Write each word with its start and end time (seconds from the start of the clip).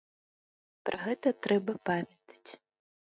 Пра 0.89 0.97
гэта 1.03 1.27
трэба 1.49 1.71
памятаць! 1.91 2.51